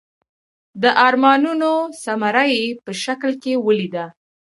د 0.81 0.83
ارمانونو 1.07 1.71
ثمره 2.03 2.45
یې 2.53 2.65
په 2.83 2.91
شکل 3.03 3.31
کې 3.43 3.53
ولیده. 3.65 4.05